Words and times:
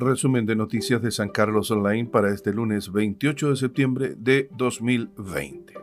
resumen 0.00 0.46
de 0.46 0.56
noticias 0.56 1.02
de 1.02 1.10
San 1.10 1.28
Carlos 1.28 1.70
Online 1.70 2.08
para 2.08 2.32
este 2.32 2.52
lunes 2.52 2.92
28 2.92 3.50
de 3.50 3.56
septiembre 3.56 4.14
de 4.16 4.48
2020. 4.56 5.74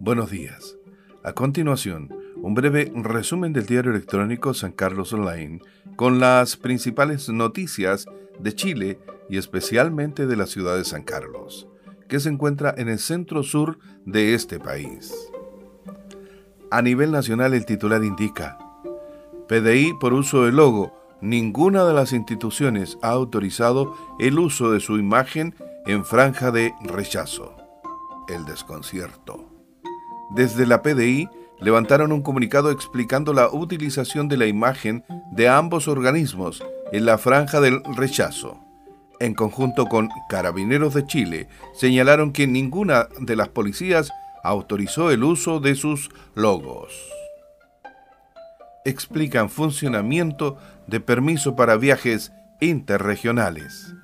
Buenos 0.00 0.30
días. 0.30 0.76
A 1.22 1.32
continuación, 1.32 2.08
un 2.36 2.54
breve 2.54 2.92
resumen 2.94 3.52
del 3.52 3.66
diario 3.66 3.92
electrónico 3.92 4.54
San 4.54 4.72
Carlos 4.72 5.12
Online 5.12 5.60
con 5.96 6.18
las 6.18 6.56
principales 6.56 7.28
noticias 7.28 8.06
de 8.40 8.54
Chile 8.54 8.98
y 9.28 9.36
especialmente 9.36 10.26
de 10.26 10.36
la 10.36 10.46
ciudad 10.46 10.76
de 10.76 10.84
San 10.84 11.04
Carlos, 11.04 11.68
que 12.08 12.20
se 12.20 12.28
encuentra 12.28 12.74
en 12.76 12.88
el 12.88 12.98
centro 12.98 13.42
sur 13.42 13.78
de 14.04 14.34
este 14.34 14.58
país. 14.58 15.14
A 16.70 16.82
nivel 16.82 17.12
nacional 17.12 17.54
el 17.54 17.66
titular 17.66 18.02
indica, 18.02 18.58
PDI 19.46 19.94
por 20.00 20.14
uso 20.14 20.44
del 20.44 20.56
logo, 20.56 21.01
ninguna 21.22 21.84
de 21.84 21.94
las 21.94 22.12
instituciones 22.12 22.98
ha 23.00 23.10
autorizado 23.10 23.96
el 24.18 24.38
uso 24.38 24.70
de 24.72 24.80
su 24.80 24.98
imagen 24.98 25.54
en 25.86 26.04
franja 26.04 26.50
de 26.50 26.74
rechazo. 26.84 27.56
El 28.28 28.44
desconcierto. 28.44 29.48
Desde 30.34 30.66
la 30.66 30.82
PDI 30.82 31.28
levantaron 31.60 32.12
un 32.12 32.22
comunicado 32.22 32.70
explicando 32.70 33.32
la 33.32 33.48
utilización 33.48 34.28
de 34.28 34.36
la 34.36 34.46
imagen 34.46 35.04
de 35.30 35.48
ambos 35.48 35.88
organismos 35.88 36.62
en 36.92 37.06
la 37.06 37.18
franja 37.18 37.60
del 37.60 37.82
rechazo. 37.96 38.58
En 39.20 39.34
conjunto 39.34 39.86
con 39.86 40.08
Carabineros 40.28 40.94
de 40.94 41.06
Chile, 41.06 41.48
señalaron 41.72 42.32
que 42.32 42.48
ninguna 42.48 43.08
de 43.20 43.36
las 43.36 43.48
policías 43.48 44.10
autorizó 44.42 45.12
el 45.12 45.22
uso 45.22 45.60
de 45.60 45.76
sus 45.76 46.10
logos. 46.34 47.21
Explican 48.84 49.48
funcionamiento 49.48 50.56
de 50.86 51.00
permiso 51.00 51.54
para 51.54 51.76
viajes 51.76 52.32
interregionales. 52.60 53.94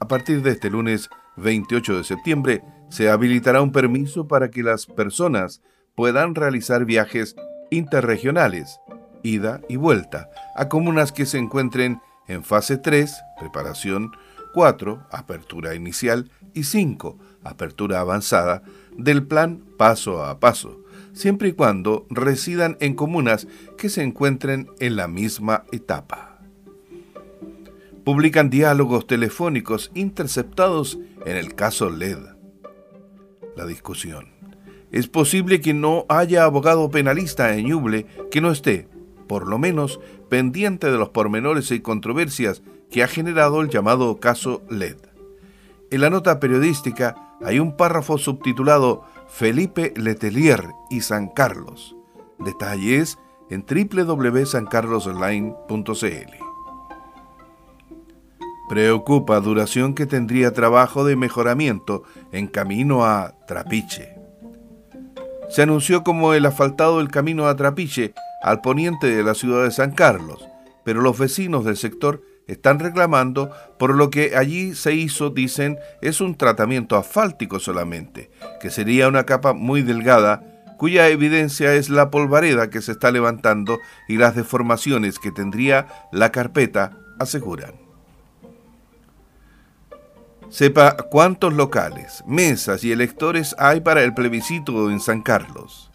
A 0.00 0.08
partir 0.08 0.42
de 0.42 0.52
este 0.52 0.70
lunes 0.70 1.10
28 1.36 1.98
de 1.98 2.04
septiembre, 2.04 2.62
se 2.90 3.10
habilitará 3.10 3.60
un 3.60 3.72
permiso 3.72 4.28
para 4.28 4.50
que 4.50 4.62
las 4.62 4.86
personas 4.86 5.60
puedan 5.94 6.34
realizar 6.34 6.84
viajes 6.84 7.36
interregionales, 7.70 8.80
ida 9.22 9.60
y 9.68 9.76
vuelta, 9.76 10.30
a 10.54 10.68
comunas 10.68 11.12
que 11.12 11.26
se 11.26 11.38
encuentren 11.38 12.00
en 12.28 12.44
fase 12.44 12.78
3, 12.78 13.14
preparación, 13.38 14.12
4, 14.54 15.08
apertura 15.10 15.74
inicial 15.74 16.30
y 16.52 16.64
5, 16.64 17.18
apertura 17.42 18.00
avanzada, 18.00 18.62
del 18.96 19.26
plan 19.26 19.64
paso 19.76 20.24
a 20.24 20.38
paso, 20.38 20.83
siempre 21.14 21.48
y 21.48 21.52
cuando 21.52 22.06
residan 22.10 22.76
en 22.80 22.94
comunas 22.94 23.48
que 23.78 23.88
se 23.88 24.02
encuentren 24.02 24.68
en 24.80 24.96
la 24.96 25.08
misma 25.08 25.64
etapa. 25.72 26.38
Publican 28.04 28.50
diálogos 28.50 29.06
telefónicos 29.06 29.90
interceptados 29.94 30.98
en 31.24 31.38
el 31.38 31.54
caso 31.54 31.88
LED. 31.88 32.18
La 33.56 33.64
discusión. 33.64 34.34
Es 34.92 35.08
posible 35.08 35.60
que 35.60 35.72
no 35.72 36.04
haya 36.08 36.44
abogado 36.44 36.90
penalista 36.90 37.56
en 37.56 37.66
Ñuble 37.66 38.06
que 38.30 38.42
no 38.42 38.52
esté, 38.52 38.88
por 39.26 39.48
lo 39.48 39.58
menos, 39.58 40.00
pendiente 40.28 40.90
de 40.90 40.98
los 40.98 41.08
pormenores 41.08 41.70
y 41.70 41.80
controversias 41.80 42.62
que 42.90 43.02
ha 43.02 43.08
generado 43.08 43.62
el 43.62 43.70
llamado 43.70 44.20
caso 44.20 44.62
LED. 44.68 44.96
En 45.90 46.00
la 46.00 46.10
nota 46.10 46.38
periodística 46.40 47.23
hay 47.44 47.60
un 47.60 47.76
párrafo 47.76 48.18
subtitulado 48.18 49.04
Felipe 49.28 49.94
Letelier 49.96 50.72
y 50.90 51.02
San 51.02 51.28
Carlos. 51.28 51.94
Detalles 52.38 53.18
en 53.50 53.66
www.sancarlosonline.cl. 53.66 56.44
Preocupa 58.68 59.40
duración 59.40 59.94
que 59.94 60.06
tendría 60.06 60.52
trabajo 60.52 61.04
de 61.04 61.16
mejoramiento 61.16 62.04
en 62.32 62.46
camino 62.46 63.04
a 63.04 63.34
Trapiche 63.46 64.14
se 65.54 65.62
anunció 65.62 66.02
como 66.02 66.34
el 66.34 66.46
asfaltado 66.46 66.98
del 66.98 67.12
camino 67.12 67.46
a 67.46 67.54
Trapiche, 67.54 68.12
al 68.42 68.60
poniente 68.60 69.06
de 69.06 69.22
la 69.22 69.34
ciudad 69.34 69.62
de 69.62 69.70
San 69.70 69.92
Carlos, 69.92 70.44
pero 70.82 71.00
los 71.00 71.16
vecinos 71.16 71.64
del 71.64 71.76
sector 71.76 72.22
están 72.46 72.78
reclamando 72.78 73.50
por 73.78 73.94
lo 73.94 74.10
que 74.10 74.36
allí 74.36 74.74
se 74.74 74.94
hizo, 74.94 75.30
dicen, 75.30 75.78
es 76.02 76.20
un 76.20 76.36
tratamiento 76.36 76.96
asfáltico 76.96 77.58
solamente, 77.58 78.30
que 78.60 78.70
sería 78.70 79.08
una 79.08 79.24
capa 79.24 79.52
muy 79.52 79.82
delgada, 79.82 80.42
cuya 80.78 81.08
evidencia 81.08 81.74
es 81.74 81.88
la 81.88 82.10
polvareda 82.10 82.68
que 82.68 82.82
se 82.82 82.92
está 82.92 83.10
levantando 83.10 83.78
y 84.08 84.16
las 84.16 84.34
deformaciones 84.34 85.18
que 85.18 85.30
tendría 85.30 85.86
la 86.12 86.30
carpeta, 86.32 86.98
aseguran. 87.18 87.74
Sepa 90.50 90.96
cuántos 91.10 91.54
locales, 91.54 92.22
mesas 92.26 92.84
y 92.84 92.92
electores 92.92 93.56
hay 93.58 93.80
para 93.80 94.02
el 94.02 94.14
plebiscito 94.14 94.90
en 94.90 95.00
San 95.00 95.22
Carlos. 95.22 95.90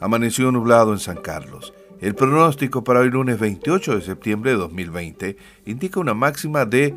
Amaneció 0.00 0.52
nublado 0.52 0.92
en 0.92 1.00
San 1.00 1.16
Carlos. 1.16 1.74
El 2.00 2.14
pronóstico 2.14 2.84
para 2.84 3.00
hoy 3.00 3.10
lunes 3.10 3.40
28 3.40 3.96
de 3.96 4.02
septiembre 4.02 4.52
de 4.52 4.58
2020 4.58 5.36
indica 5.66 5.98
una 5.98 6.14
máxima 6.14 6.64
de 6.64 6.94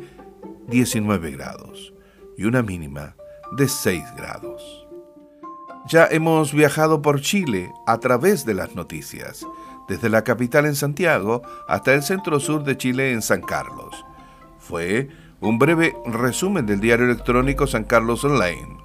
19 0.68 1.32
grados 1.32 1.92
y 2.38 2.44
una 2.44 2.62
mínima 2.62 3.16
de 3.56 3.68
6 3.68 4.02
grados. 4.16 4.86
Ya 5.88 6.06
hemos 6.10 6.52
viajado 6.52 7.02
por 7.02 7.20
Chile 7.20 7.72
a 7.86 7.98
través 7.98 8.44
de 8.44 8.54
las 8.54 8.74
noticias, 8.74 9.46
desde 9.88 10.08
la 10.08 10.22
capital 10.22 10.66
en 10.66 10.76
Santiago 10.76 11.42
hasta 11.68 11.92
el 11.94 12.02
centro 12.02 12.38
sur 12.40 12.62
de 12.64 12.76
Chile 12.76 13.12
en 13.12 13.22
San 13.22 13.40
Carlos. 13.40 14.04
Fue 14.58 15.08
un 15.40 15.58
breve 15.58 15.96
resumen 16.06 16.66
del 16.66 16.80
diario 16.80 17.06
electrónico 17.06 17.66
San 17.66 17.84
Carlos 17.84 18.24
Online 18.24 18.82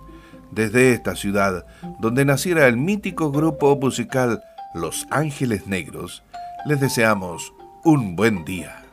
desde 0.52 0.94
esta 0.94 1.16
ciudad, 1.16 1.66
donde 2.00 2.26
naciera 2.26 2.68
el 2.68 2.78
mítico 2.78 3.32
grupo 3.32 3.76
musical 3.76 4.42
Los 4.74 5.06
Ángeles 5.10 5.68
Negros, 5.68 6.24
les 6.66 6.80
deseamos 6.80 7.54
un 7.84 8.16
buen 8.16 8.46
día. 8.46 8.87